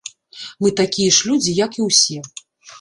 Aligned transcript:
Мы 0.65 0.71
такія 0.79 1.13
ж 1.19 1.29
людзі, 1.29 1.55
як 1.63 1.71
і 1.81 1.87
ўсе. 1.93 2.19